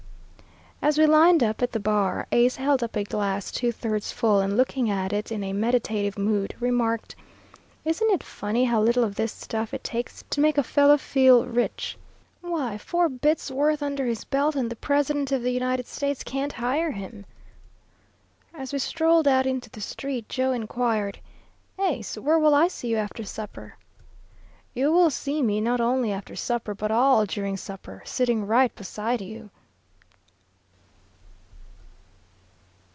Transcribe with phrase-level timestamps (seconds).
[0.83, 4.39] As we lined up at the bar, Ace held up a glass two thirds full,
[4.39, 7.15] and looking at it in a meditative mood, remarked:
[7.85, 11.45] "Isn't it funny how little of this stuff it takes to make a fellow feel
[11.45, 11.99] rich!
[12.41, 16.51] Why, four bits' worth under his belt, and the President of the United States can't
[16.53, 17.27] hire him."
[18.51, 21.19] As we strolled out into the street, Joe inquired,
[21.79, 23.77] "Ace, where will I see you after supper?"
[24.73, 29.21] "You will see me, not only after supper, but all during supper, sitting right beside
[29.21, 29.51] you."